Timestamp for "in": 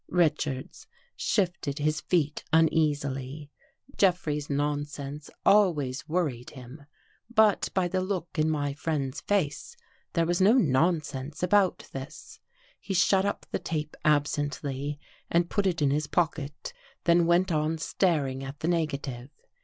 8.39-8.49, 15.83-15.91